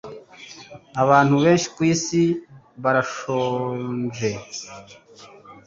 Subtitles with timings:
[1.03, 2.21] abantu benshi kwisi
[2.83, 4.31] barashonje